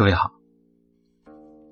[0.00, 0.32] 各位好，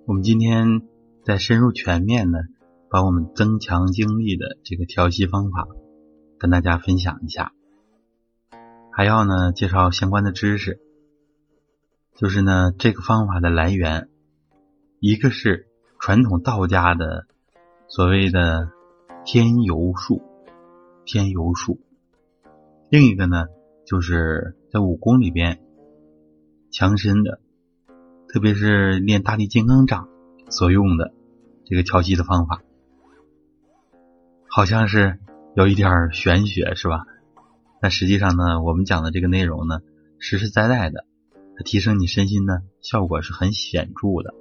[0.05, 0.83] 我们今天
[1.25, 2.41] 再深入全面的
[2.91, 5.67] 把我们增强精力的这个调息方法
[6.39, 7.55] 跟大家分享一下，
[8.93, 10.79] 还要呢介绍相关的知识，
[12.17, 14.11] 就是呢这个方法的来源，
[15.01, 15.67] 一个是
[15.99, 17.27] 传统道家的
[17.89, 18.71] 所谓的
[19.25, 20.21] 天游术，
[21.07, 21.81] 天游术，
[22.91, 23.47] 另一个呢
[23.87, 25.63] 就是在武功里边
[26.71, 27.41] 强身的。
[28.31, 30.07] 特别是练大力金刚掌
[30.51, 31.15] 所用的
[31.65, 32.63] 这个调息的方法，
[34.47, 35.19] 好像是
[35.57, 37.07] 有一点玄学，是吧？
[37.81, 39.81] 但实际上呢，我们讲的这个内容呢，
[40.19, 41.07] 实实在在的，
[41.57, 44.35] 它提升你身心呢，效果是很显著的。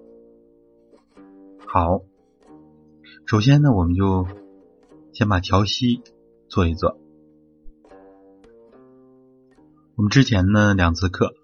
[1.65, 2.01] 好，
[3.25, 4.27] 首先呢，我们就
[5.13, 6.01] 先把调息
[6.49, 6.99] 做一做。
[9.95, 11.35] 我们之前呢两次课，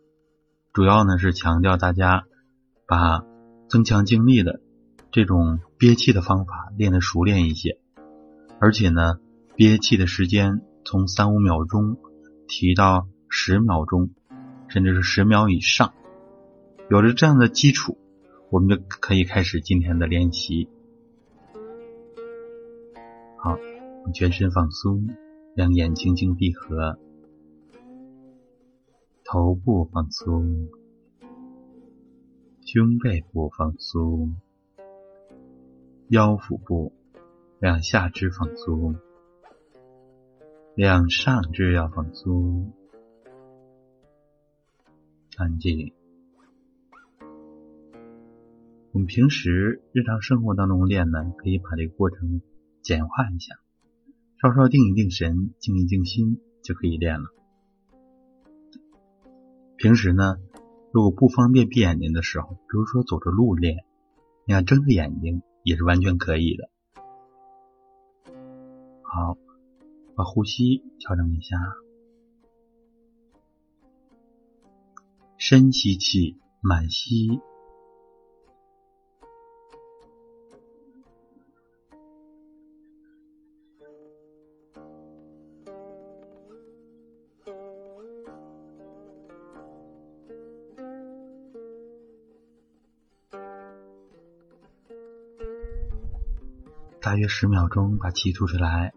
[0.74, 2.26] 主要呢是强调大家。
[2.88, 3.26] 把
[3.70, 4.60] 增强精力的
[5.12, 7.80] 这种憋气的方法练得熟练一些，
[8.60, 9.20] 而且呢，
[9.56, 11.98] 憋气的时间从三五秒钟
[12.48, 14.10] 提到十秒钟，
[14.68, 15.94] 甚至是十秒以上。
[16.90, 17.98] 有了这样的基础，
[18.50, 20.68] 我们就可以开始今天的练习。
[23.38, 23.58] 好，
[24.14, 25.08] 全身放松，
[25.56, 27.00] 两眼轻轻闭合，
[29.24, 30.68] 头部放松。
[32.74, 34.36] 胸背部放松，
[36.08, 36.92] 腰腹部
[37.60, 38.96] 两下肢放松，
[40.74, 42.74] 两上肢要放松，
[45.38, 45.94] 安静。
[48.92, 52.42] 我们平时日常生活当中练呢，可以把这个过程
[52.82, 53.54] 简化一下，
[54.42, 57.28] 稍稍定一定神，静一静心就可以练了。
[59.78, 60.40] 平时呢。
[60.94, 63.84] 如果不方便闭眼睛的时候，比如说走着路练，
[64.46, 66.70] 你看睁着眼睛也是完全可以的。
[69.02, 69.36] 好，
[70.16, 71.58] 把呼吸调整一下，
[75.40, 77.42] 深吸气，满吸。
[97.14, 98.92] 大约十秒钟，把气吐出来。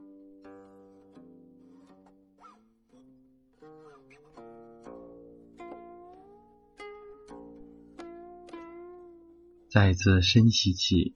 [9.69, 11.15] 再一次深吸气。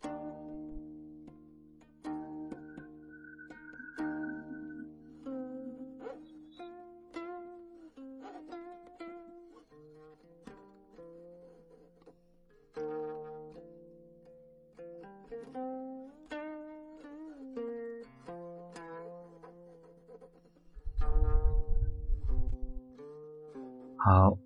[24.02, 24.38] 好，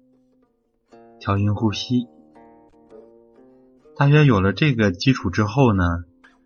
[1.20, 2.08] 调匀呼吸。
[3.96, 5.84] 大约有了这个基础之后呢，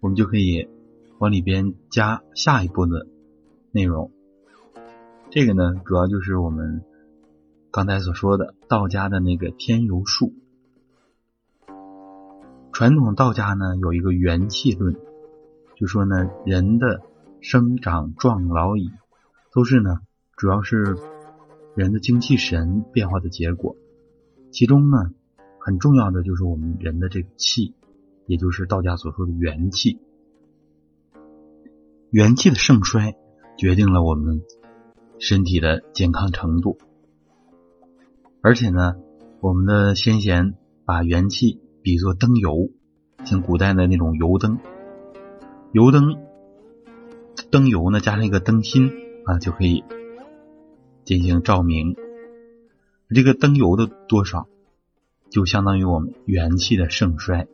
[0.00, 0.69] 我们就可以
[1.16, 3.06] 往里边加下一步的
[3.70, 4.12] 内容。
[5.30, 6.84] 这个呢，主要就是我们
[7.70, 10.34] 刚才所说的道家的那个天游术。
[12.75, 14.94] 传统道家呢有一个元气论，
[15.76, 17.00] 就说呢人的
[17.40, 18.90] 生长壮老矣
[19.50, 20.00] 都是呢
[20.36, 20.98] 主要是。
[21.78, 23.77] 人的精气神变化的结果，
[24.50, 24.97] 其中呢
[25.61, 27.72] 很重要的就是我们人的这个气，
[28.27, 30.00] 也就是道家所说的元气。
[32.11, 33.15] 元气的盛衰
[33.56, 34.43] 决定了我们
[35.21, 36.78] 身体的健康程度，
[38.41, 38.97] 而且呢，
[39.38, 42.71] 我们的先贤把元气比作灯油，
[43.25, 44.59] 像古代的那种油灯，
[45.71, 46.17] 油灯
[47.53, 48.91] 灯油呢加上一个灯芯
[49.27, 49.84] 啊就可以。
[51.08, 51.96] 进行照明，
[53.08, 54.46] 这个灯油的多少，
[55.31, 57.49] 就相当于我们元气的盛衰。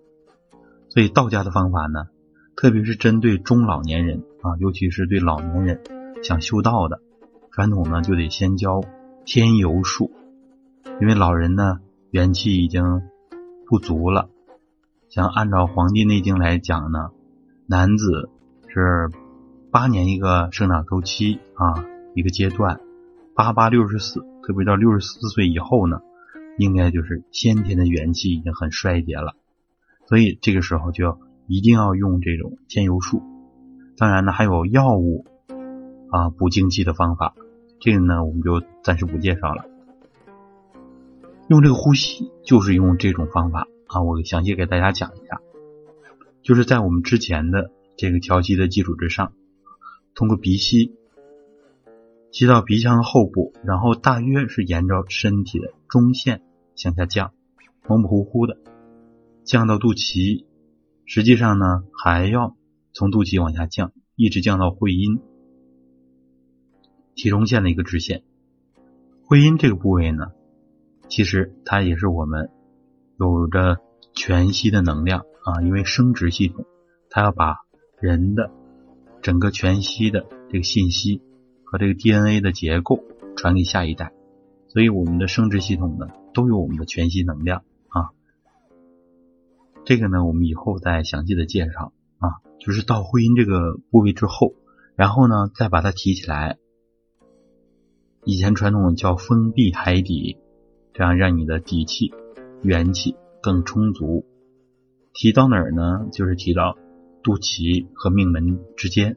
[0.89, 2.09] 所以道家的方法呢，
[2.57, 5.81] 特别是针对中老年人啊，尤其是对老年人
[6.25, 7.01] 想修道的，
[7.53, 8.83] 传统呢就得先教
[9.25, 10.11] 天游术，
[11.01, 11.79] 因为老人呢
[12.11, 13.03] 元气已经
[13.69, 14.29] 不足了。
[15.11, 17.11] 像按照《黄帝内经》来讲呢，
[17.69, 18.31] 男子
[18.67, 19.13] 是
[19.71, 21.87] 八年一个生长周期啊，
[22.17, 22.81] 一个阶段。
[23.35, 26.01] 八八六十四，特别到六十四岁以后呢，
[26.57, 29.35] 应该就是先天的元气已经很衰竭了，
[30.07, 33.23] 所以这个时候就要一定要用这种天游术。
[33.97, 35.25] 当然呢，还有药物
[36.11, 37.35] 啊补精气的方法，
[37.81, 39.65] 这个呢我们就暂时不介绍了。
[41.49, 45.41] 用这个呼吸，就是用这种方法啊，我详细给大家讲一下，
[46.43, 49.33] 就是在我们之前的这个调息的基础之上，
[50.15, 50.95] 通过鼻吸
[52.35, 56.43] 吸到鼻腔的后部，然后大约是沿着身体的中线
[56.75, 57.33] 向下降，
[57.87, 58.59] 模模糊糊的
[59.45, 60.45] 降到肚脐，
[61.05, 62.57] 实际上呢还要
[62.93, 65.21] 从肚脐往下降，一直降到会阴
[67.15, 68.25] 体中线的一个直线。
[69.25, 70.33] 会阴这个部位呢，
[71.09, 72.51] 其实它也是我们。
[73.17, 73.77] 有着
[74.13, 76.67] 全息的能量啊，因为生殖系统
[77.09, 77.59] 它要把
[78.01, 78.51] 人的
[79.23, 81.23] 整个全息的这个信息
[81.75, 83.03] 和这个 DNA 的结构
[83.35, 84.13] 传给下一代，
[84.69, 88.15] 所以我们的生殖系统呢都有我们的全息能量啊。
[89.85, 94.55] 这个呢我们以后再详细的介绍啊，就是到会阴这个部位之后，
[94.95, 96.59] 然后呢再把它提起来。
[98.23, 100.37] 以前传统叫封闭海底，
[100.93, 102.13] 这样让你的底气。
[102.63, 104.25] 元气更充足，
[105.13, 106.09] 提到哪儿呢？
[106.13, 106.79] 就是提到
[107.25, 109.17] 肚脐和命门之间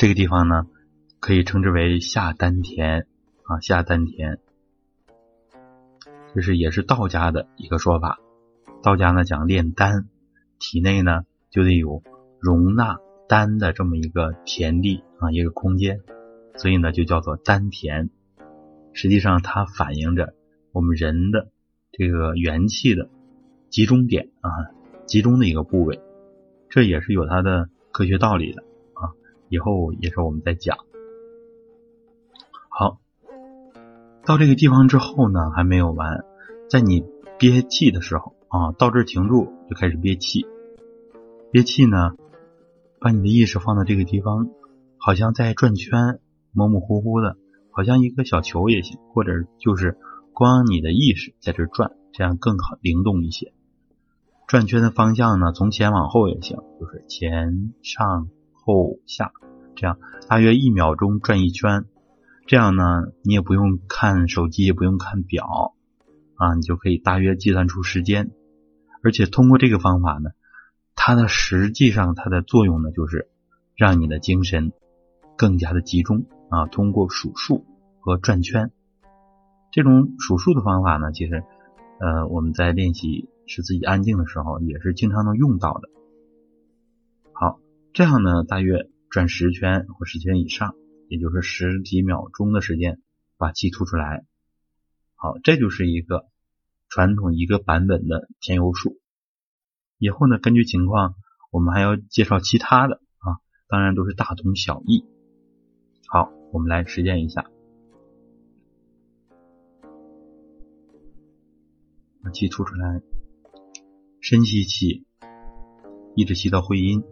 [0.00, 0.66] 这个地方呢，
[1.20, 3.06] 可以称之为下丹田
[3.42, 4.38] 啊，下丹田，
[6.34, 8.18] 就是也是道家的一个说法。
[8.82, 10.06] 道家呢讲炼丹，
[10.58, 12.02] 体内呢就得有
[12.38, 12.96] 容纳
[13.28, 16.00] 丹的这么一个田地啊，一个空间，
[16.54, 18.08] 所以呢就叫做丹田。
[18.94, 20.32] 实际上它反映着。
[20.72, 21.50] 我们人的
[21.92, 23.10] 这个元气的
[23.68, 24.48] 集中点啊，
[25.04, 26.00] 集中的一个部位，
[26.70, 28.64] 这也是有它的科学道理的。
[29.50, 30.78] 以后也是我们在讲。
[32.70, 32.98] 好，
[34.24, 36.24] 到这个地方之后呢，还没有完，
[36.70, 37.04] 在你
[37.38, 40.46] 憋气的时候啊，到这停住就开始憋气。
[41.50, 42.14] 憋气呢，
[42.98, 44.48] 把你的意识放到这个地方，
[44.96, 46.20] 好像在转圈，
[46.52, 47.36] 模模糊糊的，
[47.70, 49.98] 好像一个小球也行，或者就是。
[50.32, 53.52] 光你的意识在这转，这样更好灵动一些。
[54.46, 58.28] 转圈的方向呢，从前往后也行，就是前上
[58.70, 59.32] 后下，
[59.74, 61.86] 这样大约一秒钟转一圈。
[62.46, 65.74] 这样呢，你也不用看手机，也不用看表
[66.34, 68.30] 啊，你就可以大约计算出时间。
[69.02, 70.30] 而且通过这个方法呢，
[70.94, 73.28] 它的实际上它的作用呢，就是
[73.76, 74.72] 让你的精神
[75.36, 76.66] 更加的集中啊。
[76.66, 77.64] 通过数数
[78.00, 78.70] 和转圈。
[79.70, 81.44] 这种数数的方法呢，其实，
[82.00, 85.88] 呃，我们在练习使自己安静的时候，也是经常能用到的。
[87.92, 90.74] 这样呢，大约转十圈或十圈以上，
[91.08, 93.00] 也就是十几秒钟的时间，
[93.36, 94.24] 把气吐出来。
[95.16, 96.26] 好，这就是一个
[96.88, 99.00] 传统一个版本的填油术。
[99.98, 101.16] 以后呢，根据情况，
[101.50, 105.04] 我们还要介绍其他的啊，当然都是大同小异。
[106.06, 107.50] 好，我们来实践一下。
[112.22, 113.02] 把气吐出来，
[114.20, 115.06] 深吸气，
[116.14, 117.02] 一直吸到会阴，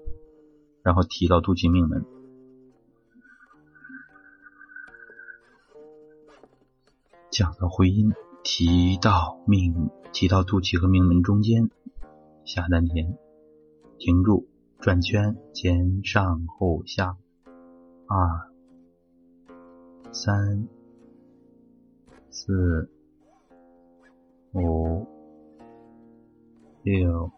[0.88, 2.02] 然后提到肚脐命门，
[7.30, 11.68] 讲到回音，提到命，提到肚脐和命门中间，
[12.46, 13.18] 下丹田，
[13.98, 14.46] 停住，
[14.80, 17.18] 转圈，前上后下，
[18.06, 18.50] 二
[20.10, 20.66] 三
[22.30, 22.90] 四。
[24.54, 25.06] 五、
[26.82, 27.30] 六、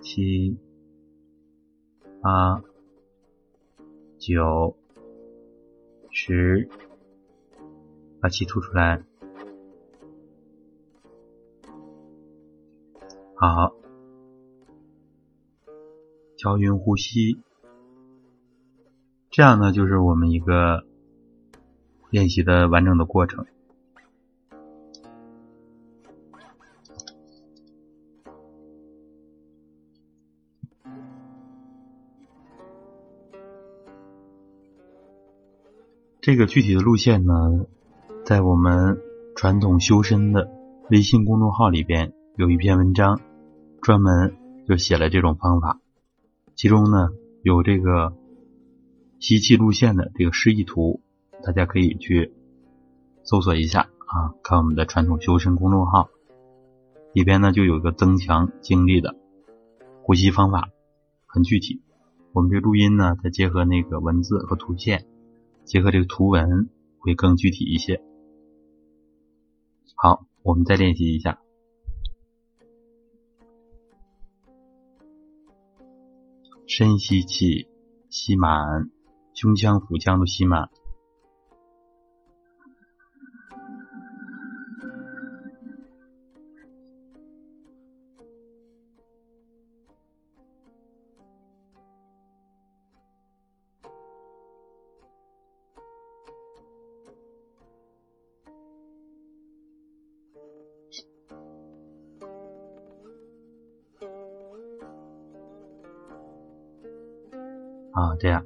[0.00, 0.56] 七、
[2.22, 2.62] 八、
[4.18, 4.76] 九、
[6.10, 6.68] 十，
[8.20, 9.02] 把气吐出来。
[13.34, 13.74] 好，
[16.36, 17.38] 调匀呼吸。
[19.30, 20.84] 这样呢，就是我们一个
[22.10, 23.46] 练习的完整的过程。
[36.22, 37.64] 这个具体的路线呢，
[38.26, 39.00] 在我们
[39.34, 40.50] 传统修身的
[40.90, 43.22] 微信公众号里边有一篇文章，
[43.80, 44.36] 专门
[44.68, 45.80] 就写了这种方法，
[46.54, 47.08] 其中呢
[47.42, 48.12] 有这个
[49.18, 51.00] 吸气路线的这个示意图，
[51.42, 52.34] 大家可以去
[53.24, 56.10] 搜索一下啊，看我们的传统修身公众号
[57.14, 59.16] 里边呢就有一个增强精力的
[60.02, 60.68] 呼吸方法，
[61.26, 61.80] 很具体。
[62.34, 65.06] 我们这录音呢，再结合那个文字和图片。
[65.70, 68.02] 结合这个图文会更具体一些。
[69.94, 71.40] 好，我们再练习一下。
[76.66, 77.68] 深吸气，
[78.08, 78.90] 吸满，
[79.32, 80.70] 胸腔、腹腔都吸满。
[107.92, 108.44] 啊，这样，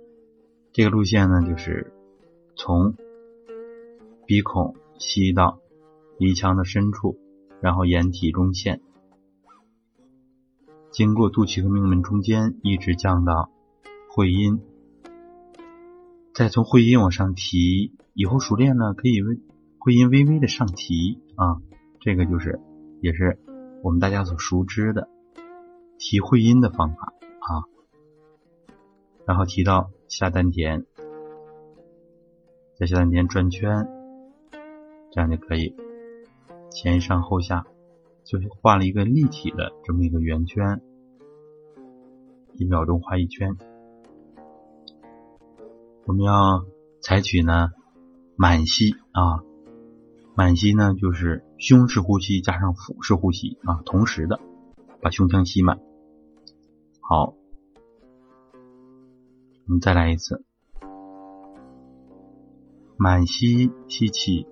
[0.72, 1.92] 这个路线呢，就是
[2.56, 2.94] 从
[4.26, 5.58] 鼻孔吸到
[6.18, 7.18] 鼻腔的深处，
[7.60, 8.80] 然后沿体中线，
[10.90, 13.50] 经过肚脐和命门中间，一直降到
[14.08, 14.60] 会阴，
[16.32, 17.92] 再从会阴往上提。
[18.14, 19.40] 以后熟练呢，可以微
[19.78, 21.60] 会阴微微的上提啊，
[22.00, 22.60] 这个就是
[23.00, 23.38] 也是
[23.82, 25.08] 我们大家所熟知的
[25.98, 27.13] 提会阴的方法。
[29.26, 30.84] 然后提到下丹田，
[32.76, 33.88] 在下丹田转圈，
[35.10, 35.74] 这样就可以
[36.70, 37.66] 前上后下，
[38.22, 40.82] 就是画了一个立体的这么一个圆圈，
[42.52, 43.56] 一秒钟画一圈。
[46.04, 46.66] 我们要
[47.00, 47.70] 采取呢
[48.36, 49.42] 满吸啊，
[50.34, 54.38] 满吸呢就是胸式呼吸加上腹式呼吸啊，同时的
[55.00, 55.80] 把胸腔吸满。
[57.00, 57.34] 好。
[59.66, 60.44] 我们再来一次，
[62.98, 64.46] 满吸吸气。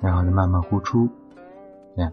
[0.00, 1.08] 然后再慢慢呼出，
[1.96, 2.12] 这样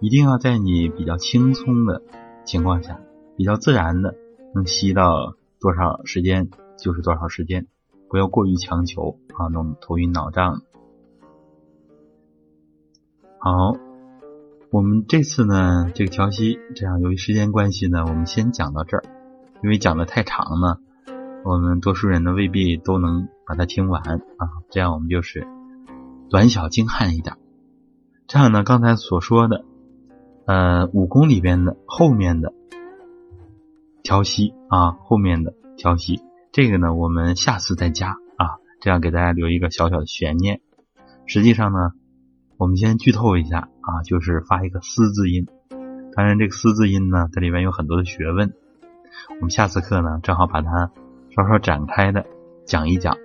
[0.00, 2.02] 一定要在你比较轻松的
[2.44, 3.00] 情况下，
[3.36, 4.14] 比较自然的，
[4.54, 6.48] 能吸到多少时间
[6.78, 7.66] 就是多少时间，
[8.08, 10.62] 不要过于强求啊，弄头晕脑胀。
[13.38, 13.76] 好，
[14.70, 19.02] 我们这次呢，这个调息，这样由于时间关系呢，我们先讲到这儿，
[19.62, 20.78] 因为讲的太长呢，
[21.44, 25.57] 我们多数人呢未必都能把它听完啊，这样我们就是。
[26.30, 27.36] 短小精悍一点，
[28.26, 28.62] 这样呢？
[28.62, 29.64] 刚才所说的，
[30.44, 32.52] 呃，武功里边的后面的
[34.02, 36.20] 调息啊，后面的调息，
[36.52, 40.60] 这个呢，我们下次再加啊，这样给大家留一个小小的悬念。
[41.24, 41.92] 实际上呢，
[42.58, 45.46] 我们先剧透一下啊，就是发一个“丝”字音。
[46.14, 48.52] 当然，这个“丝”字音呢，它里面有很多的学问，
[49.36, 50.90] 我们下次课呢，正好把它
[51.30, 52.26] 稍稍展开的
[52.66, 53.16] 讲一讲。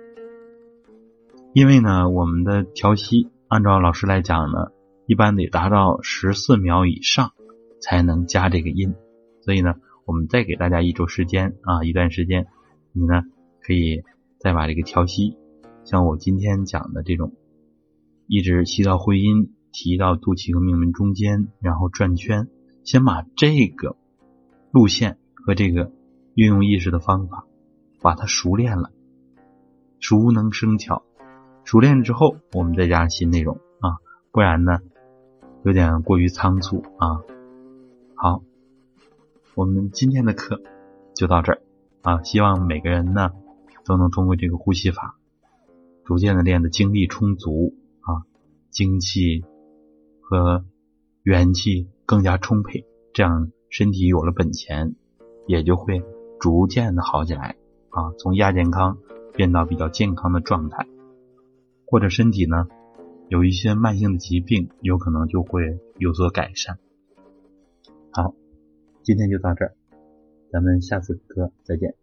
[1.54, 4.72] 因为呢，我们的调息按照老师来讲呢，
[5.06, 7.30] 一般得达到十四秒以上
[7.80, 8.96] 才能加这个音，
[9.40, 12.48] 所以呢，我们再给大家一周时间啊，一段时间，
[12.90, 13.22] 你呢
[13.60, 14.02] 可以
[14.40, 15.36] 再把这个调息，
[15.84, 17.32] 像我今天讲的这种，
[18.26, 22.48] 一直吸到会阴，提到肚脐和命门中间，然后转圈，
[22.82, 23.96] 先把这个
[24.72, 25.92] 路线和这个
[26.34, 27.46] 运用意识的方法，
[28.02, 28.90] 把它熟练了，
[30.00, 31.04] 熟能生巧。
[31.64, 33.96] 熟练之后，我们再加新内容啊，
[34.30, 34.78] 不然呢，
[35.64, 37.22] 有点过于仓促啊。
[38.14, 38.42] 好，
[39.54, 40.60] 我们今天的课
[41.14, 41.62] 就到这儿
[42.02, 43.30] 啊，希望每个人呢
[43.84, 45.16] 都能通过这个呼吸法，
[46.04, 48.28] 逐渐的练的精力充足啊，
[48.70, 49.42] 精气
[50.20, 50.64] 和
[51.22, 54.94] 元气更加充沛，这样身体有了本钱，
[55.46, 56.02] 也就会
[56.38, 57.56] 逐渐的好起来
[57.88, 58.98] 啊，从亚健康
[59.32, 60.86] 变到比较健康的状态。
[61.94, 62.66] 或者身体呢
[63.28, 66.80] 有一些慢性的疾病，有可能就会有所改善。
[68.10, 68.34] 好，
[69.04, 69.76] 今天就到这儿，
[70.50, 71.94] 咱们下次课再见。